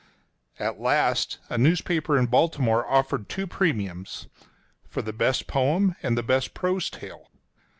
At 0.57 0.79
last 0.79 1.37
a 1.47 1.59
newspaper 1.59 2.17
in 2.17 2.25
Baltimore 2.25 2.87
offered 2.87 3.29
two 3.29 3.45
premiums— 3.45 4.29
for 4.89 5.03
the 5.03 5.13
best 5.13 5.45
poem 5.45 5.95
and 6.01 6.17
the 6.17 6.23
best 6.23 6.55
prose 6.55 6.89
tale. 6.89 7.29